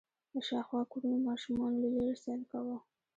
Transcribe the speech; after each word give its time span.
د 0.33 0.35
شاوخوا 0.47 0.81
کورونو 0.91 1.17
ماشومانو 1.29 1.77
له 1.83 1.89
لېرې 1.95 2.15
سيل 2.23 2.41
کوه. 2.51 2.77